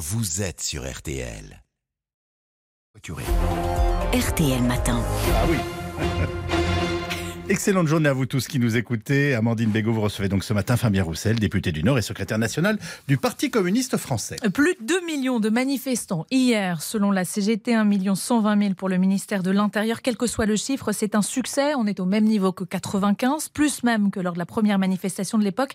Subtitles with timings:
[0.00, 1.62] vous êtes sur RTL.
[4.14, 5.04] RTL Matin.
[5.34, 5.58] Ah oui.
[7.50, 9.34] Excellente journée à vous tous qui nous écoutez.
[9.34, 12.78] Amandine Bégaud, vous recevez donc ce matin Fabien Roussel, député du Nord et secrétaire national
[13.08, 14.36] du Parti communiste français.
[14.54, 18.96] Plus de 2 millions de manifestants hier, selon la CGT, 1 120 000 pour le
[18.96, 20.00] ministère de l'Intérieur.
[20.00, 21.74] Quel que soit le chiffre, c'est un succès.
[21.74, 25.36] On est au même niveau que 95, plus même que lors de la première manifestation
[25.36, 25.74] de l'époque.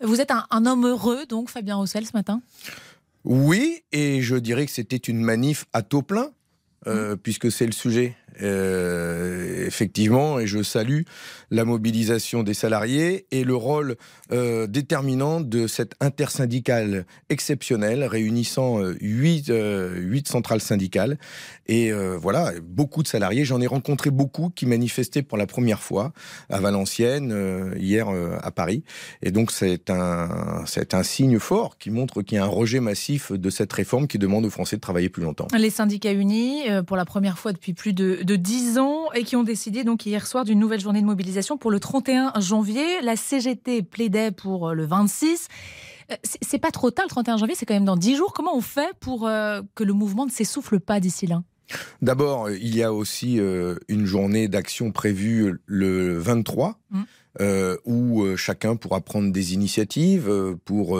[0.00, 2.40] Vous êtes un, un homme heureux, donc, Fabien Roussel, ce matin?
[3.24, 6.32] Oui, et je dirais que c'était une manif à taux plein.
[6.86, 8.16] Euh, puisque c'est le sujet.
[8.40, 11.02] Euh, effectivement, et je salue
[11.50, 13.96] la mobilisation des salariés et le rôle
[14.32, 21.18] euh, déterminant de cette intersyndicale exceptionnelle réunissant huit, huit centrales syndicales.
[21.66, 23.44] Et voilà, beaucoup de salariés.
[23.44, 26.12] J'en ai rencontré beaucoup qui manifestaient pour la première fois
[26.48, 28.08] à Valenciennes, hier
[28.42, 28.84] à Paris.
[29.22, 33.32] Et donc c'est un, un signe fort qui montre qu'il y a un rejet massif
[33.32, 35.48] de cette réforme qui demande aux Français de travailler plus longtemps.
[35.56, 39.36] Les syndicats unis, pour la première fois depuis plus de, de 10 ans et qui
[39.36, 43.00] ont décidé donc hier soir d'une nouvelle journée de mobilisation pour le 31 janvier.
[43.02, 45.48] La CGT plaidait pour le 26.
[46.12, 48.32] Euh, c'est pas trop tard le 31 janvier, c'est quand même dans 10 jours.
[48.32, 51.42] Comment on fait pour euh, que le mouvement ne s'essouffle pas d'ici là?
[52.02, 56.78] D'abord, il y a aussi euh, une journée d'action prévue le 23.
[57.40, 60.98] Euh, où euh, chacun pourra prendre des initiatives euh, pour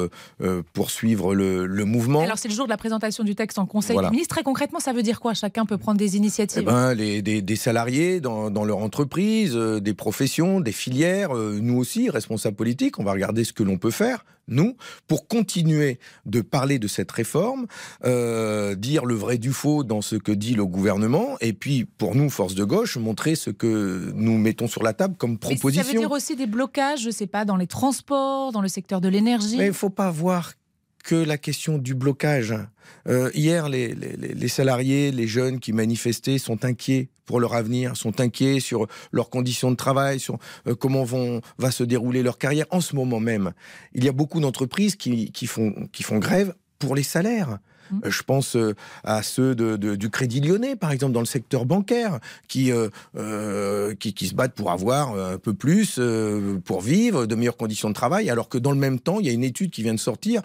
[0.72, 2.20] poursuivre le, le, mouvement.
[2.20, 4.36] Alors c'est le jour de la présentation du texte en Conseil des ministres.
[4.36, 5.34] Très concrètement, ça veut dire quoi?
[5.34, 6.62] Chacun peut prendre des initiatives?
[6.62, 11.76] Eh ben, les, des, des, salariés dans, dans, leur entreprise, des professions, des filières, nous
[11.76, 16.40] aussi, responsables politiques, on va regarder ce que l'on peut faire nous, pour continuer de
[16.40, 17.66] parler de cette réforme,
[18.04, 22.14] euh, dire le vrai du faux dans ce que dit le gouvernement, et puis pour
[22.14, 25.84] nous, force de gauche, montrer ce que nous mettons sur la table comme proposition.
[25.84, 28.68] ça veut dire aussi des blocages, je ne sais pas, dans les transports, dans le
[28.68, 29.56] secteur de l'énergie.
[29.56, 30.52] Mais il ne faut pas voir
[31.04, 32.54] que la question du blocage.
[33.08, 38.60] Euh, hier, les, salariés, les jeunes qui manifestaient sont inquiets pour leur avenir, sont inquiets
[38.60, 42.66] sur leurs conditions de travail, sur euh, comment vont, va se dérouler leur carrière.
[42.70, 43.52] En ce moment même,
[43.94, 47.58] il y a beaucoup d'entreprises qui, qui, font, qui font grève pour les salaires.
[47.92, 52.18] Euh, je pense euh, à ceux du Crédit Lyonnais, par exemple, dans le secteur bancaire,
[52.48, 56.00] qui, euh, qui, se battent pour avoir un peu plus,
[56.64, 59.30] pour vivre, de meilleures conditions de travail, alors que dans le même temps, il y
[59.30, 60.42] a une étude qui vient de sortir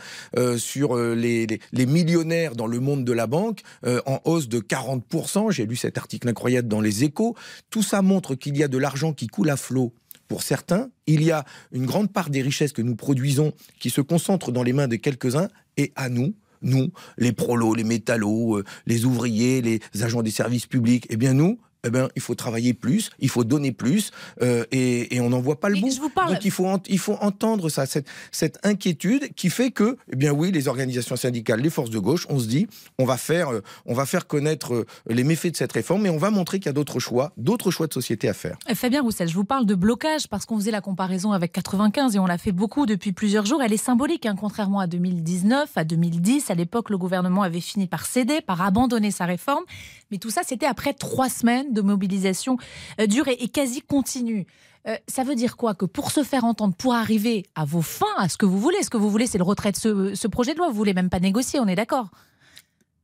[0.58, 5.52] sur les, les, les, millionnaires dans le monde de la banque, en hausse de 40%.
[5.52, 7.36] J'ai lu cet article incroyable dans les échos.
[7.70, 9.94] Tout ça montre qu'il y a de l'argent qui coule à flot
[10.28, 14.02] pour certains, il y a une grande part des richesses que nous produisons qui se
[14.02, 18.64] concentrent dans les mains de quelques-uns, et à nous, nous, les prolos, les métallos, euh,
[18.86, 22.74] les ouvriers, les agents des services publics, eh bien nous, eh ben, il faut travailler
[22.74, 24.12] plus, il faut donner plus,
[24.42, 25.90] euh, et, et, on n'en voit pas le bout.
[25.90, 30.32] Donc il faut, il faut entendre ça, cette, cette, inquiétude qui fait que, eh bien
[30.32, 32.68] oui, les organisations syndicales, les forces de gauche, on se dit,
[33.00, 36.10] on va faire, euh, on va faire connaître euh, les méfaits de cette réforme, mais
[36.10, 38.58] on va montrer qu'il y a d'autres choix, d'autres choix de société à faire.
[38.74, 42.20] Fabien Roussel, je vous parle de blocage parce qu'on faisait la comparaison avec 95 et
[42.20, 43.62] on l'a fait beaucoup depuis plusieurs jours.
[43.62, 46.50] Elle est symbolique, hein, contrairement à 2019, à 2010.
[46.50, 49.64] À l'époque, le gouvernement avait fini par céder, par abandonner sa réforme,
[50.12, 52.58] mais tout ça, c'était après trois semaines de mobilisation
[53.00, 54.46] euh, dure et, quasi continue.
[54.88, 55.76] Euh, ça veut dire quoi?
[55.76, 58.84] Que pour se faire entendre, pour arriver à vos fins, à ce que vous voulez,
[58.84, 61.10] ce que vous voulez, c'est le retrait de ce, projet de loi, vous voulez même
[61.10, 62.10] pas négocier, on est d'accord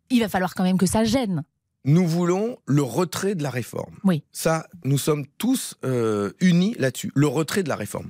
[0.10, 1.44] Il va falloir quand même que ça gêne.
[1.86, 3.96] Nous voulons le retrait de la réforme.
[4.04, 4.24] Oui.
[4.34, 7.12] Ça, nous sommes tous euh, unis là-dessus.
[7.16, 8.10] Le retrait de la réforme.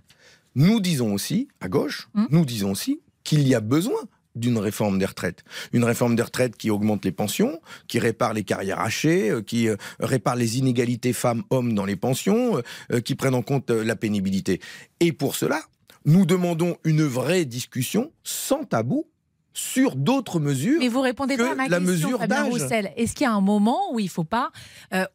[0.56, 2.28] Nous disons aussi, à gauche, hum.
[2.32, 4.00] nous disons aussi qu'il y a besoin
[4.36, 5.44] d'une réforme des retraites.
[5.74, 9.68] Une réforme des retraites qui augmente les pensions, qui répare les carrières hachées, euh, qui
[9.68, 14.62] euh, répare les inégalités femmes-hommes dans les pensions, euh, qui prenne en compte la pénibilité.
[15.00, 15.62] Et pour cela,
[16.06, 19.06] nous demandons une vraie discussion sans tabou
[19.54, 20.80] sur d'autres mesures.
[20.80, 22.94] Mais vous répondez pas à ma la question, mesure Fabien Roussel.
[22.96, 24.52] Est-ce qu'il y a un moment où il ne faut pas,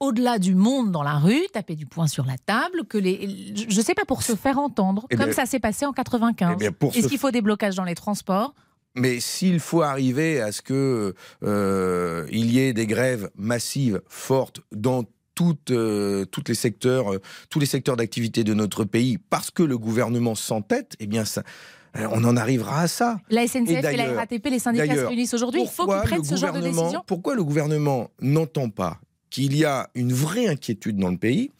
[0.01, 3.75] au-delà du monde dans la rue, taper du poing sur la table, que les, je
[3.75, 6.59] ne sais pas pour se faire entendre, eh comme ça s'est passé en 95.
[6.61, 8.55] Eh Est-ce qu'il faut des blocages dans les transports?
[8.95, 14.61] Mais s'il faut arriver à ce que euh, il y ait des grèves massives, fortes,
[14.73, 15.05] dans
[15.35, 17.21] toutes, euh, toutes les secteurs, euh,
[17.51, 21.43] tous les secteurs d'activité de notre pays, parce que le gouvernement s'entête, eh bien ça.
[21.97, 23.21] On en arrivera à ça.
[23.31, 25.63] La SNCF et, la RATP, les syndicats se réunissent aujourd'hui.
[25.63, 27.05] Il faut qu'ils prennent ce genre de décision.
[27.07, 28.99] Pourquoi le gouvernement n'entend pas
[29.31, 31.53] qu'il y a une vraie inquiétude dans le pays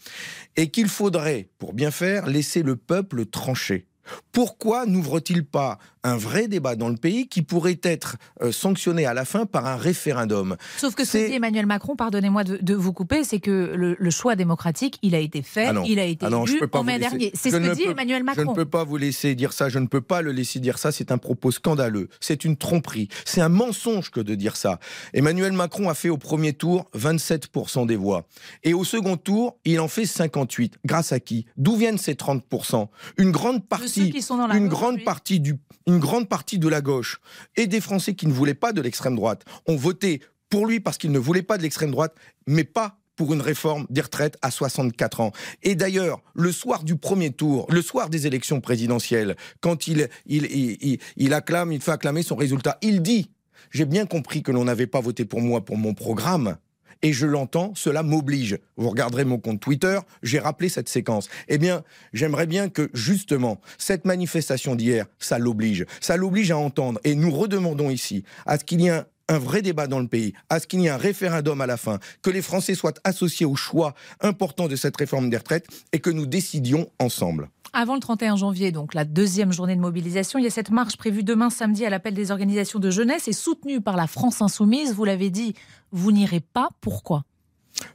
[0.57, 3.87] et qu'il faudrait, pour bien faire, laisser le peuple trancher?
[4.33, 9.15] Pourquoi n'ouvre-t-il pas un vrai débat dans le pays qui pourrait être euh, sanctionné à
[9.15, 10.57] la fin par un référendum?
[10.77, 14.37] Sauf que ce que dit Emmanuel Macron, pardonnez-moi de, vous couper, c'est que le, choix
[14.37, 17.33] démocratique, il a été fait, ah il a été ah élu en mai dernier.
[17.35, 18.43] C'est ce que dit Emmanuel Macron.
[18.45, 20.79] Je ne peux pas vous laisser dire ça, je ne peux pas le laisser dire
[20.79, 24.79] ça, c'est un propos scandaleux, c'est une tromperie, c'est un mensonge que de dire ça.
[25.13, 28.27] Emmanuel Macron a fait au premier tour 27% des voix.
[28.63, 30.79] Et au second tour, il en fait 58.
[30.85, 31.47] Grâce à qui?
[31.57, 35.57] D'où viennent ces 30% Une grande partie, une grande partie du,
[35.87, 37.21] une grande partie de la gauche
[37.57, 40.21] et des Français qui ne voulaient pas de l'extrême droite ont voté
[40.51, 42.15] pour lui parce qu'ils ne voulaient pas de l'extrême droite,
[42.47, 45.33] mais pas pour une réforme des retraites à 64 ans.
[45.63, 50.45] Et d'ailleurs, le soir du premier tour, le soir des élections présidentielles, quand il, il,
[50.47, 53.31] il, il acclame, il fait acclamer son résultat, il dit
[53.71, 56.57] J'ai bien compris que l'on n'avait pas voté pour moi pour mon programme,
[57.03, 58.59] et je l'entends, cela m'oblige.
[58.77, 61.29] Vous regarderez mon compte Twitter, j'ai rappelé cette séquence.
[61.49, 61.83] Eh bien,
[62.13, 65.87] j'aimerais bien que justement cette manifestation d'hier, ça l'oblige.
[66.01, 67.01] Ça l'oblige à entendre.
[67.05, 70.35] Et nous redemandons ici à ce qu'il y ait un vrai débat dans le pays,
[70.51, 73.47] à ce qu'il y ait un référendum à la fin, que les Français soient associés
[73.47, 77.49] au choix important de cette réforme des retraites et que nous décidions ensemble.
[77.77, 80.97] Avant le 31 janvier, donc la deuxième journée de mobilisation, il y a cette marche
[80.97, 84.95] prévue demain samedi à l'appel des organisations de jeunesse et soutenue par la France insoumise.
[84.95, 85.55] Vous l'avez dit,
[85.91, 86.69] vous n'irez pas.
[86.81, 87.25] Pourquoi?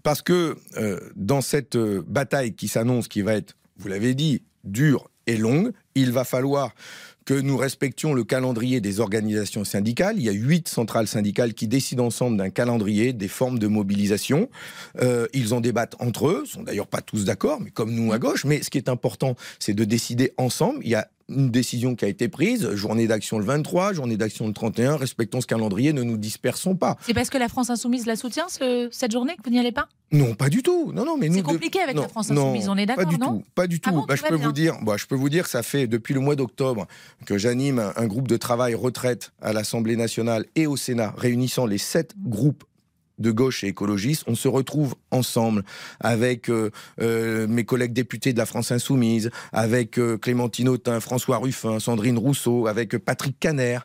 [0.03, 4.43] Parce que euh, dans cette euh, bataille qui s'annonce, qui va être, vous l'avez dit,
[4.65, 6.73] dure et longue, il va falloir
[7.29, 10.15] que nous respections le calendrier des organisations syndicales.
[10.17, 14.49] Il y a huit centrales syndicales qui décident ensemble d'un calendrier, des formes de mobilisation.
[14.99, 18.17] Euh, ils en débattent entre eux, sont d'ailleurs pas tous d'accord, mais comme nous à
[18.17, 18.45] gauche.
[18.45, 20.79] Mais ce qui est important, c'est de décider ensemble.
[20.81, 24.47] Il y a une décision qui a été prise, journée d'action le 23, journée d'action
[24.47, 26.97] le 31, respectons ce calendrier, ne nous dispersons pas.
[27.05, 29.87] C'est parce que la France Insoumise la soutient cette journée que vous n'y allez pas?
[30.11, 30.91] Non, pas du tout.
[30.93, 33.43] Non, non, mais c'est compliqué avec la France Insoumise, on est d'accord, Pas du tout.
[33.55, 34.05] Pas du ah tout.
[34.07, 36.19] bah, je peux vous dire, bah, je peux vous dire que ça fait depuis le
[36.19, 36.87] mois d'octobre
[37.25, 41.65] que j'anime un, un, groupe de travail retraite à l'Assemblée nationale et au Sénat, réunissant
[41.65, 42.63] les sept groupes
[43.19, 45.63] de gauche et écologistes, on se retrouve ensemble
[45.99, 46.71] avec euh,
[47.01, 52.17] euh, mes collègues députés de la France Insoumise, avec euh, Clémentine Autain, François Ruffin, Sandrine
[52.17, 53.79] Rousseau, avec Patrick Caner,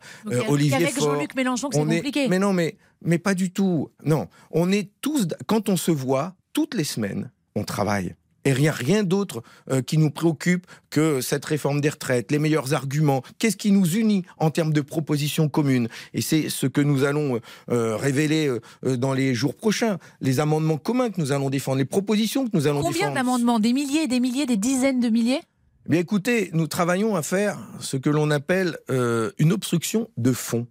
[0.48, 2.28] Olivier avec Jean-Luc Mélenchon, c'est compliqué.
[2.28, 3.90] Mais non, mais, mais pas du tout.
[4.04, 8.14] Non, on est tous, quand on se voit, toutes les semaines, on travaille.
[8.44, 12.74] Et rien, rien d'autre euh, qui nous préoccupe que cette réforme des retraites, les meilleurs
[12.74, 13.22] arguments.
[13.38, 15.88] Qu'est-ce qui nous unit en termes de propositions communes?
[16.12, 18.50] Et c'est ce que nous allons euh, euh, révéler
[18.82, 19.98] dans les jours prochains.
[20.20, 22.94] Les amendements communs que nous allons défendre, les propositions que nous allons défendre.
[22.94, 23.58] Combien d'amendements?
[23.58, 25.40] Des milliers, des milliers, des dizaines de milliers?
[25.86, 30.66] Eh Bien écoutez, nous travaillons à faire ce que l'on appelle une obstruction de fond.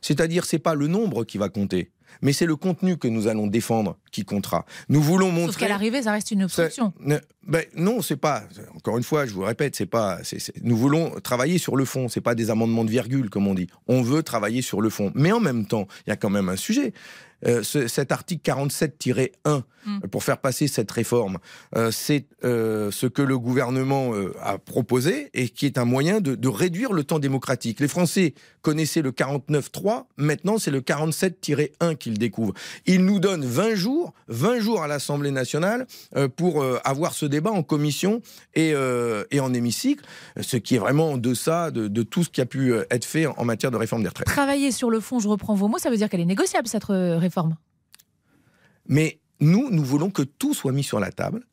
[0.00, 1.90] C'est-à-dire, c'est pas le nombre qui va compter,
[2.22, 4.64] mais c'est le contenu que nous allons défendre qui comptera.
[4.88, 5.52] Nous voulons montrer.
[5.52, 6.92] Sauf qu'à l'arrivée, ça reste une obstruction.
[7.46, 8.44] Ben, non, c'est pas.
[8.76, 10.18] Encore une fois, je vous répète, c'est pas.
[10.62, 12.08] nous voulons travailler sur le fond.
[12.08, 13.68] C'est pas des amendements de virgule, comme on dit.
[13.86, 15.12] On veut travailler sur le fond.
[15.14, 16.92] Mais en même temps, il y a quand même un sujet.
[17.46, 20.00] Euh, cet article 47-1 mm.
[20.10, 21.38] pour faire passer cette réforme,
[21.76, 24.12] euh, c'est euh, ce que le gouvernement
[24.42, 27.78] a proposé et qui est un moyen de, de, réduire le temps démocratique.
[27.78, 32.54] Les Français connaissaient le 49-3, maintenant c'est le 47-1 qu'ils découvrent.
[32.86, 35.86] Ils nous donnent 20 jours, 20 jours à l'Assemblée nationale
[36.36, 38.20] pour avoir ce débat en commission
[38.54, 38.74] et,
[39.30, 40.04] et, en hémicycle,
[40.40, 43.26] ce qui est vraiment en deçà de, de, tout ce qui a pu être fait
[43.26, 44.26] en matière de réforme des retraites.
[44.26, 46.84] Travailler sur le fond, je reprends vos mots, ça veut dire qu'elle est négociable cette
[46.84, 47.27] réforme
[48.88, 51.44] mais nous, nous voulons que tout soit mis sur la table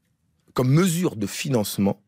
[0.53, 2.01] comme mesure de financement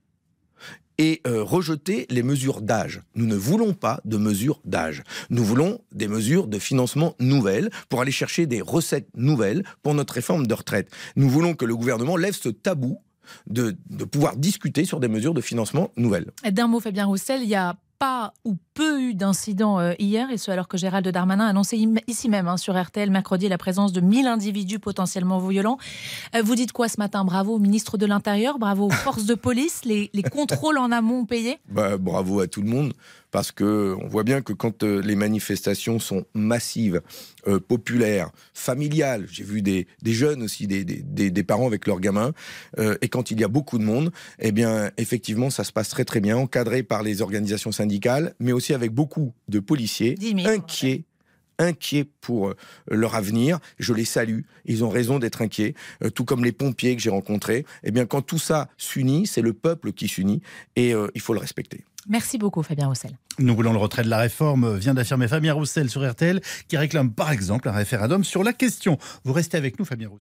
[0.98, 3.04] et euh, rejeter les mesures d'âge.
[3.14, 5.04] Nous ne voulons pas de mesures d'âge.
[5.30, 10.16] Nous voulons des mesures de financement nouvelles pour aller chercher des recettes nouvelles pour notre
[10.16, 10.90] réforme de retraite.
[11.16, 13.00] Nous voulons que le gouvernement lève ce tabou
[13.46, 16.32] de, de pouvoir discuter sur des mesures de financement nouvelles.
[16.50, 20.38] D'un mot, Fabien Roussel, il y a pas ou peu eu d'incidents euh, hier, et
[20.38, 23.92] ce alors que Gérald Darmanin a annoncé ici même hein, sur RTL mercredi la présence
[23.92, 25.80] de 1000 individus potentiellement violents.
[26.36, 27.26] Euh, vous dites quoi ce matin?
[27.26, 31.58] Bravo au ministre de l'Intérieur, bravo aux forces de police, les, contrôles en amont payés?
[31.70, 32.94] Bah, Bravo à tout le monde,
[33.32, 37.02] parce que on voit bien que quand euh, les manifestations sont massives,
[37.70, 42.34] populaires, familiales, j'ai vu des, jeunes aussi, des, des, parents avec leurs gamins,
[43.02, 46.04] et quand il y a beaucoup de monde, eh bien effectivement ça se passe très
[46.04, 47.87] très bien, encadré par les organisations syndicales,
[48.40, 50.16] mais aussi avec beaucoup de policiers
[50.46, 51.06] inquiets
[51.60, 52.56] inquiets pour euh,
[52.90, 53.60] leur avenir.
[53.80, 54.42] Je les salue.
[54.66, 57.66] Ils ont raison d'être inquiets, euh, tout comme les pompiers que j'ai rencontrés.
[57.84, 60.42] Eh bien, quand tout ça s'unit, c'est le peuple qui s'unit
[60.76, 61.84] et euh, il faut le respecter.
[62.08, 63.18] Merci beaucoup, Fabien Roussel.
[63.40, 67.12] Nous voulons le retrait de la réforme, vient d'affirmer Fabien Roussel sur RTL, qui réclame
[67.12, 68.98] par exemple un référendum sur la question.
[69.26, 70.27] Vous restez avec nous, Fabien Roussel.